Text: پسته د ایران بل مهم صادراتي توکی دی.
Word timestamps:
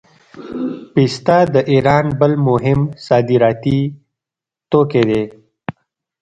پسته 0.93 1.37
د 1.53 1.55
ایران 1.71 2.05
بل 2.19 2.31
مهم 2.47 2.81
صادراتي 3.07 3.79
توکی 4.69 5.03
دی. 5.09 5.23